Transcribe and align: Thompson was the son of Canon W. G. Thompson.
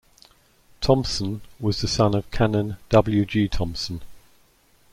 Thompson 0.81 1.41
was 1.59 1.79
the 1.79 1.87
son 1.87 2.15
of 2.15 2.31
Canon 2.31 2.77
W. 2.89 3.23
G. 3.23 3.47
Thompson. 3.47 4.01